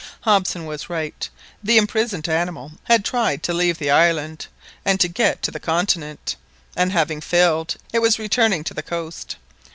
Hobson 0.21 0.65
was 0.65 0.89
right, 0.89 1.29
the 1.63 1.77
imprisoned 1.77 2.27
animal 2.27 2.71
had 2.85 3.05
tried 3.05 3.43
to 3.43 3.53
leave 3.53 3.77
the 3.77 3.91
island 3.91 4.47
and 4.83 4.99
to 4.99 5.07
get 5.07 5.43
to 5.43 5.51
the 5.51 5.59
continent, 5.59 6.35
and 6.75 6.91
having 6.91 7.21
failed 7.21 7.75
it 7.93 7.99
was 7.99 8.17
returning 8.17 8.63
to 8.63 8.73
the 8.73 8.81
coast. 8.81 9.35